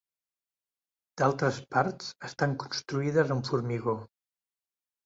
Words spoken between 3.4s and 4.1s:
formigó.